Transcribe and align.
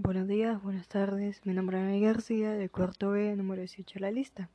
Buenos 0.00 0.28
días, 0.28 0.62
buenas 0.62 0.86
tardes. 0.86 1.44
Mi 1.44 1.54
nombre 1.54 1.76
es 1.76 1.82
Ana 1.82 1.98
García, 1.98 2.52
del 2.52 2.70
cuarto 2.70 3.10
B, 3.10 3.34
número 3.34 3.62
18 3.62 3.94
de 3.94 4.00
la 4.00 4.12
lista. 4.12 4.48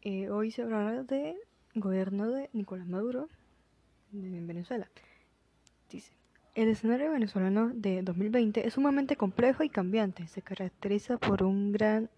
Eh, 0.00 0.30
hoy 0.30 0.52
se 0.52 0.62
hablará 0.62 1.02
del 1.02 1.34
gobierno 1.74 2.30
de 2.30 2.48
Nicolás 2.52 2.86
Maduro 2.86 3.28
en 4.12 4.46
Venezuela. 4.46 4.88
Dice, 5.90 6.12
el 6.54 6.68
escenario 6.68 7.10
venezolano 7.10 7.70
de 7.74 8.02
2020 8.02 8.64
es 8.64 8.74
sumamente 8.74 9.16
complejo 9.16 9.64
y 9.64 9.68
cambiante. 9.68 10.28
Se 10.28 10.40
caracteriza 10.40 11.18
por 11.18 11.42
un 11.42 11.72
gran, 11.72 12.08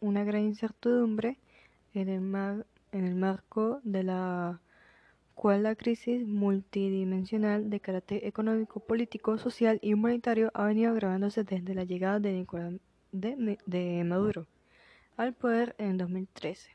una 0.00 0.24
gran 0.24 0.42
incertidumbre 0.42 1.38
en 1.94 2.08
el, 2.08 2.64
en 2.90 3.04
el 3.04 3.14
marco 3.14 3.80
de 3.84 4.02
la 4.02 4.60
cual 5.36 5.64
la 5.64 5.74
crisis 5.76 6.26
multidimensional 6.26 7.68
de 7.68 7.78
carácter 7.78 8.24
económico, 8.24 8.80
político, 8.80 9.36
social 9.36 9.78
y 9.82 9.92
humanitario 9.92 10.50
ha 10.54 10.64
venido 10.64 10.90
agravándose 10.90 11.44
desde 11.44 11.74
la 11.74 11.84
llegada 11.84 12.18
de 12.18 12.32
Nicolás 12.32 12.72
de, 13.12 14.02
Maduro 14.04 14.46
al 15.18 15.34
poder 15.34 15.76
en 15.78 15.98
2013. 15.98 16.70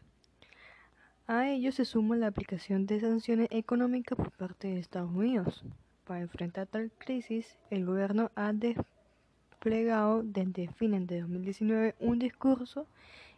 A 1.25 1.49
ello 1.49 1.71
se 1.71 1.85
suma 1.85 2.15
la 2.15 2.27
aplicación 2.27 2.85
de 2.85 2.99
sanciones 2.99 3.47
económicas 3.49 4.15
por 4.15 4.31
parte 4.31 4.67
de 4.67 4.79
Estados 4.79 5.11
Unidos. 5.11 5.63
Para 6.05 6.21
enfrentar 6.21 6.67
tal 6.67 6.91
crisis, 6.99 7.57
el 7.71 7.85
gobierno 7.85 8.29
ha 8.35 8.53
desplegado 8.53 10.21
desde 10.21 10.71
fines 10.73 11.07
de 11.07 11.21
2019 11.21 11.95
un 11.99 12.19
discurso 12.19 12.85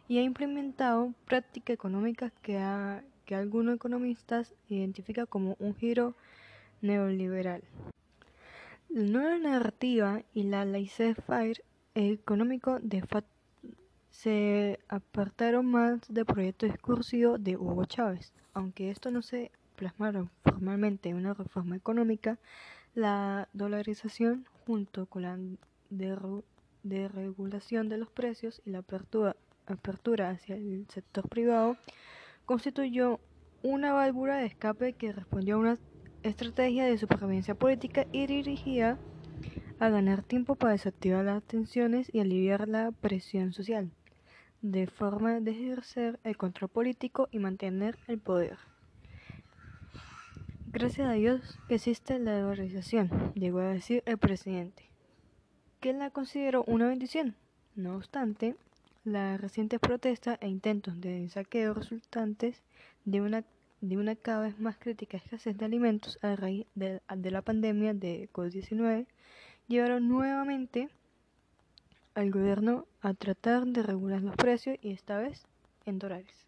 y 0.06 0.18
ha 0.18 0.22
implementado 0.22 1.14
prácticas 1.24 1.74
económicas 1.74 2.30
que, 2.42 2.58
ha, 2.58 3.02
que 3.24 3.34
algunos 3.34 3.76
economistas 3.76 4.54
identifican 4.68 5.26
como 5.26 5.56
un 5.58 5.74
giro 5.74 6.14
neoliberal. 6.80 7.62
La 8.88 9.02
nueva 9.02 9.38
narrativa 9.38 10.22
y 10.34 10.44
la 10.44 10.64
laissez-faire 10.64 11.62
económico 11.94 12.78
se 14.10 14.78
apartaron 14.88 15.66
más 15.66 16.00
del 16.08 16.26
proyecto 16.26 16.66
discursivo 16.66 17.38
de 17.38 17.56
Hugo 17.56 17.84
Chávez. 17.86 18.32
Aunque 18.52 18.90
esto 18.90 19.10
no 19.10 19.22
se 19.22 19.50
plasmaron 19.74 20.30
formalmente 20.44 21.08
en 21.08 21.16
una 21.16 21.34
reforma 21.34 21.74
económica, 21.76 22.38
la 22.94 23.48
dolarización 23.52 24.46
junto 24.66 25.06
con 25.06 25.22
la 25.22 25.36
deregulación 26.84 27.88
de 27.88 27.98
los 27.98 28.10
precios 28.10 28.62
y 28.64 28.70
la 28.70 28.78
apertura 28.78 30.30
hacia 30.30 30.54
el 30.54 30.86
sector 30.88 31.28
privado 31.28 31.76
constituyó 32.46 33.20
una 33.62 33.92
válvula 33.92 34.36
de 34.36 34.46
escape 34.46 34.92
que 34.92 35.12
respondió 35.12 35.56
a 35.56 35.58
una 35.58 35.78
estrategia 36.22 36.84
de 36.84 36.98
supervivencia 36.98 37.54
política 37.54 38.06
y 38.12 38.26
dirigida 38.26 38.98
a 39.78 39.88
ganar 39.88 40.22
tiempo 40.22 40.54
para 40.54 40.72
desactivar 40.72 41.24
las 41.24 41.42
tensiones 41.42 42.10
y 42.12 42.20
aliviar 42.20 42.68
la 42.68 42.92
presión 42.92 43.52
social, 43.52 43.90
de 44.62 44.86
forma 44.86 45.40
de 45.40 45.50
ejercer 45.50 46.20
el 46.24 46.36
control 46.36 46.70
político 46.70 47.28
y 47.30 47.38
mantener 47.38 47.98
el 48.06 48.18
poder. 48.18 48.56
Gracias 50.66 51.08
a 51.08 51.12
Dios 51.12 51.58
que 51.68 51.76
existe 51.76 52.18
la 52.18 52.46
organización, 52.46 53.32
llegó 53.34 53.60
a 53.60 53.68
decir 53.68 54.02
el 54.06 54.18
presidente, 54.18 54.90
que 55.80 55.92
la 55.92 56.10
consideró 56.10 56.64
una 56.64 56.88
bendición. 56.88 57.36
No 57.76 57.96
obstante, 57.96 58.56
las 59.04 59.38
recientes 59.38 59.78
protestas 59.80 60.38
e 60.40 60.48
intentos 60.48 60.98
de 60.98 61.28
saqueo 61.28 61.74
resultantes 61.74 62.62
de 63.04 63.20
una, 63.20 63.44
de 63.82 63.98
una 63.98 64.16
cada 64.16 64.40
vez 64.40 64.58
más 64.58 64.78
crítica 64.78 65.18
escasez 65.18 65.56
de 65.58 65.64
alimentos 65.64 66.18
a 66.22 66.36
raíz 66.36 66.66
de, 66.74 67.00
la 67.30 67.42
pandemia 67.42 67.92
de 67.92 68.30
COVID-19 68.32 69.06
llevaron 69.68 70.08
nuevamente 70.08 70.88
al 72.14 72.30
gobierno 72.30 72.86
a 73.02 73.12
tratar 73.12 73.66
de 73.66 73.82
regular 73.82 74.22
los 74.22 74.36
precios 74.36 74.78
y 74.80 74.92
esta 74.92 75.18
vez 75.18 75.46
en 75.84 75.98
dólares. 75.98 76.46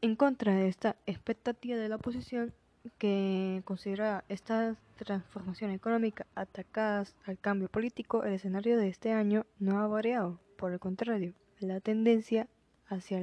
En 0.00 0.16
contra 0.16 0.54
de 0.54 0.66
esta 0.66 0.96
expectativa 1.06 1.76
de 1.76 1.88
la 1.88 1.96
oposición 1.96 2.52
que 2.98 3.62
considera 3.64 4.24
esta 4.28 4.74
transformación 4.96 5.70
económica 5.70 6.26
atacadas 6.34 7.14
al 7.24 7.38
cambio 7.38 7.68
político, 7.68 8.24
el 8.24 8.32
escenario 8.32 8.76
de 8.76 8.88
este 8.88 9.12
año 9.12 9.46
no 9.60 9.78
ha 9.78 9.86
variado, 9.86 10.40
por 10.56 10.72
el 10.72 10.80
contrario, 10.80 11.34
la 11.62 11.80
tendencia 11.80 12.48
hacia 12.86 13.18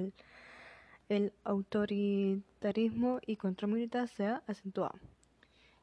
el, 1.09 1.33
autoritarismo 1.44 3.19
y 3.25 3.35
control 3.38 3.72
militar 3.72 4.07
se 4.07 4.27
ha 4.27 4.44
acentuado. 4.45 4.94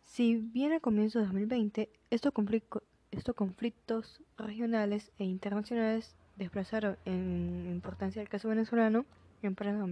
Si 0.04 0.36
bien 0.36 0.72
a 0.72 0.80
comienzos 0.80 1.22
de 1.22 1.26
2020 1.26 1.90
estos, 2.10 2.32
conflictos 3.34 4.22
regionales 4.36 5.10
e 5.18 5.24
internacionales 5.24 6.14
desplazaron 6.36 6.96
en 7.06 7.66
importancia 7.70 8.22
el 8.22 8.28
caso 8.28 8.48
venezolano, 8.48 9.04
en 9.42 9.56
plena, 9.56 9.84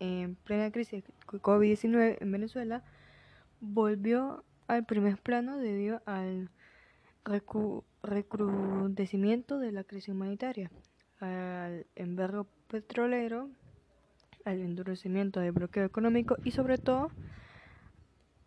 en 0.00 0.34
plena 0.34 0.72
crisis 0.72 1.04
COVID-19 1.26 2.16
en 2.20 2.32
Venezuela, 2.32 2.82
volvió 3.60 4.42
al 4.66 4.84
primer 4.84 5.16
plano 5.18 5.58
debido 5.58 6.02
al 6.06 6.50
recrudecimiento 8.02 9.58
de 9.58 9.72
la 9.72 9.84
crisis 9.84 10.08
humanitaria 10.08 10.70
al 11.20 11.86
embargo 11.94 12.46
petrolero, 12.68 13.48
al 14.44 14.60
endurecimiento 14.60 15.40
del 15.40 15.52
bloqueo 15.52 15.84
económico 15.84 16.36
y 16.44 16.52
sobre 16.52 16.78
todo 16.78 17.10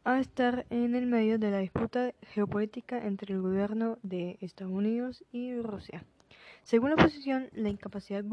a 0.04 0.20
estar 0.20 0.66
en 0.70 0.96
el 0.96 1.06
medio 1.06 1.38
de 1.38 1.52
la 1.52 1.60
disputa 1.60 2.14
geopolítica 2.34 3.06
entre 3.06 3.34
el 3.34 3.42
gobierno 3.42 4.00
de 4.02 4.38
Estados 4.42 4.74
Unidos 4.74 5.24
y 5.32 5.60
Rusia. 5.62 6.04
Según 6.64 6.90
la 6.90 6.96
oposición, 6.96 7.50
la 7.54 7.70
incapacidad 7.70 8.24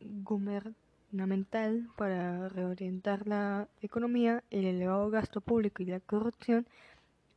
gubernamental 0.00 1.88
para 1.96 2.48
reorientar 2.48 3.26
la 3.26 3.68
economía, 3.80 4.44
el 4.50 4.66
elevado 4.66 5.10
gasto 5.10 5.40
público 5.40 5.82
y 5.82 5.86
la 5.86 6.00
corrupción 6.00 6.66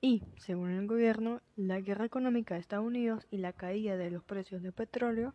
y, 0.01 0.23
según 0.37 0.69
el 0.71 0.87
gobierno, 0.87 1.41
la 1.55 1.81
guerra 1.81 2.05
económica 2.05 2.53
de 2.53 2.61
Estados 2.61 2.85
Unidos 2.85 3.27
y 3.31 3.37
la 3.37 3.51
caída 3.51 3.97
de 3.97 4.11
los 4.11 4.23
precios 4.23 4.61
del 4.61 4.71
petróleo, 4.71 5.33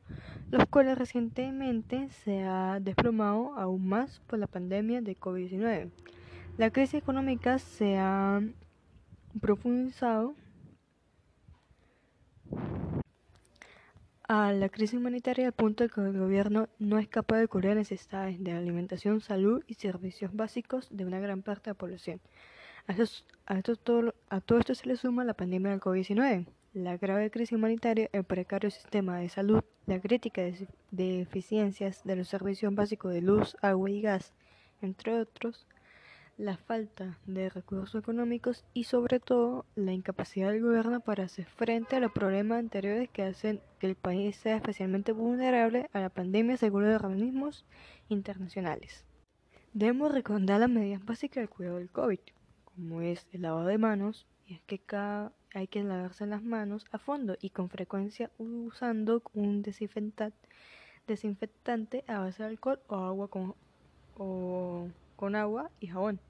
los 0.50 0.66
cuales 0.66 0.96
recientemente 0.96 2.08
se 2.10 2.44
ha 2.44 2.80
desplomado 2.80 3.58
aún 3.58 3.86
más 3.86 4.20
por 4.26 4.38
la 4.38 4.46
pandemia 4.46 5.02
de 5.02 5.16
COVID-19. 5.16 5.90
La 6.56 6.70
crisis 6.70 6.94
económica 6.94 7.58
se 7.58 7.98
ha 7.98 8.40
profundizado 9.40 10.34
a 14.26 14.52
la 14.52 14.70
crisis 14.70 14.98
humanitaria 14.98 15.46
al 15.46 15.52
punto 15.52 15.84
de 15.84 15.90
que 15.90 16.00
el 16.00 16.18
gobierno 16.18 16.68
no 16.78 16.98
es 16.98 17.08
capaz 17.08 17.38
de 17.38 17.48
cubrir 17.48 17.76
necesidades 17.76 18.42
de 18.42 18.52
alimentación, 18.52 19.20
salud 19.20 19.62
y 19.66 19.74
servicios 19.74 20.34
básicos 20.34 20.88
de 20.90 21.04
una 21.04 21.20
gran 21.20 21.42
parte 21.42 21.64
de 21.64 21.74
la 21.74 21.78
población. 21.78 22.20
A, 22.86 23.62
todo, 23.62 24.14
a 24.28 24.40
todo 24.42 24.58
esto 24.58 24.74
se 24.74 24.86
le 24.86 24.96
suma 24.96 25.24
la 25.24 25.32
pandemia 25.32 25.70
del 25.70 25.80
COVID-19, 25.80 26.46
la 26.74 26.98
grave 26.98 27.30
crisis 27.30 27.56
humanitaria, 27.56 28.10
el 28.12 28.24
precario 28.24 28.70
sistema 28.70 29.16
de 29.16 29.30
salud, 29.30 29.62
la 29.86 29.98
crítica 30.00 30.42
de 30.42 31.18
deficiencias 31.18 32.04
de 32.04 32.16
los 32.16 32.28
servicios 32.28 32.74
básicos 32.74 33.14
de 33.14 33.22
luz, 33.22 33.56
agua 33.62 33.90
y 33.90 34.02
gas, 34.02 34.34
entre 34.82 35.18
otros, 35.18 35.66
la 36.36 36.58
falta 36.58 37.18
de 37.24 37.48
recursos 37.48 38.02
económicos 38.02 38.66
y 38.74 38.84
sobre 38.84 39.18
todo 39.18 39.64
la 39.76 39.92
incapacidad 39.92 40.50
del 40.50 40.60
gobierno 40.60 41.00
para 41.00 41.24
hacer 41.24 41.46
frente 41.46 41.96
a 41.96 42.00
los 42.00 42.12
problemas 42.12 42.58
anteriores 42.58 43.08
que 43.08 43.22
hacen 43.22 43.62
que 43.78 43.86
el 43.86 43.94
país 43.94 44.36
sea 44.36 44.56
especialmente 44.56 45.12
vulnerable 45.12 45.88
a 45.94 46.00
la 46.00 46.10
pandemia 46.10 46.58
según 46.58 46.84
los 46.84 47.02
organismos 47.02 47.64
internacionales. 48.10 49.06
Debemos 49.72 50.12
recordar 50.12 50.60
las 50.60 50.70
medidas 50.70 51.02
básicas 51.02 51.36
del 51.36 51.48
cuidado 51.48 51.78
del 51.78 51.88
COVID, 51.88 52.20
como 52.74 53.00
es 53.00 53.26
el 53.32 53.42
lavado 53.42 53.66
de 53.66 53.78
manos, 53.78 54.26
y 54.46 54.54
es 54.54 54.60
que 54.62 54.78
cada, 54.78 55.32
hay 55.54 55.66
que 55.68 55.82
lavarse 55.82 56.26
las 56.26 56.42
manos 56.42 56.84
a 56.92 56.98
fondo 56.98 57.36
y 57.40 57.50
con 57.50 57.70
frecuencia 57.70 58.30
usando 58.38 59.22
un 59.32 59.62
desinfectante, 59.62 60.34
a 62.06 62.18
base 62.18 62.42
de 62.42 62.48
alcohol 62.48 62.80
o 62.88 62.96
agua 62.96 63.28
con, 63.28 63.54
o, 64.16 64.88
con 65.16 65.36
agua 65.36 65.70
y 65.80 65.86
jabón. 65.86 66.20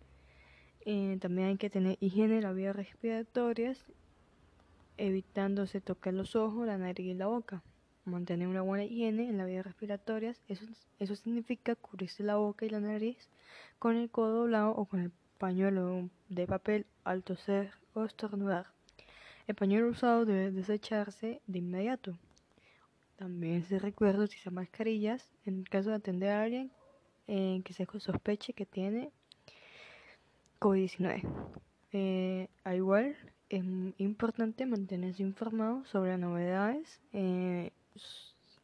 Eh, 0.87 1.17
también 1.21 1.49
hay 1.49 1.57
que 1.57 1.71
tener 1.71 1.97
higiene 2.01 2.37
de 2.37 2.43
las 2.43 2.55
vías 2.55 2.77
respiratorias, 2.77 3.85
evitándose 4.97 5.81
tocar 5.81 6.15
los 6.15 6.37
ojos, 6.37 6.67
la 6.67 6.79
nariz 6.79 7.07
y 7.07 7.15
la 7.15 7.27
boca. 7.27 7.63
Mantener 8.05 8.49
una 8.49 8.61
buena 8.61 8.85
higiene 8.85 9.31
en 9.31 9.39
las 9.39 9.47
vías 9.47 9.65
respiratorias, 9.65 10.43
eso, 10.47 10.67
eso 10.99 11.17
significa 11.17 11.75
cubrirse 11.75 12.23
la 12.23 12.37
boca 12.37 12.67
y 12.67 12.69
la 12.69 12.81
nariz 12.81 13.31
con 13.79 13.97
el 13.97 14.11
codo 14.11 14.41
doblado 14.41 14.73
o 14.73 14.85
con 14.85 15.01
el 15.01 15.11
pañuelo 15.45 16.09
de 16.31 16.47
papel 16.47 16.87
al 17.05 17.23
toser 17.23 17.71
o 17.93 18.05
estornudar. 18.05 18.65
El 19.47 19.55
pañuelo 19.55 19.89
usado 19.91 20.25
debe 20.25 20.51
desecharse 20.51 21.43
de 21.47 21.59
inmediato. 21.59 22.17
También 23.17 23.63
se 23.65 23.79
recuerda 23.79 24.25
utilizar 24.25 24.55
mascarillas 24.55 25.31
en 25.45 25.65
caso 25.65 25.91
de 25.91 25.97
atender 25.97 26.31
a 26.31 26.45
alguien 26.45 26.73
en 27.27 27.63
que 27.63 27.75
se 27.75 27.87
sospeche 27.99 28.55
que 28.55 28.65
tiene 28.65 29.11
COVID-19. 30.61 31.21
Eh, 31.93 32.49
al 32.65 32.77
igual, 32.77 33.15
es 33.51 33.65
importante 33.99 34.65
mantenerse 34.65 35.23
informado 35.23 35.85
sobre 35.85 36.13
las 36.13 36.21
novedades 36.21 37.03
eh, 37.13 37.71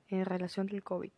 en 0.09 0.25
relación 0.25 0.67
del 0.67 0.83
COVID. 0.83 1.13